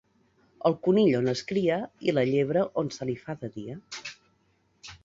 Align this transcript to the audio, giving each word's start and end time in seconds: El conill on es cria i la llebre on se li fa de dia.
El 0.69 0.75
conill 0.87 1.17
on 1.17 1.29
es 1.33 1.43
cria 1.51 1.77
i 2.09 2.17
la 2.17 2.25
llebre 2.33 2.65
on 2.85 2.91
se 2.97 3.11
li 3.13 3.19
fa 3.27 3.39
de 3.45 3.53
dia. 3.61 3.79